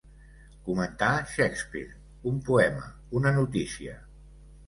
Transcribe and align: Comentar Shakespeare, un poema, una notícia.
Comentar 0.69 1.09
Shakespeare, 1.33 1.93
un 2.31 2.41
poema, 2.47 2.89
una 3.21 3.35
notícia. 3.39 3.97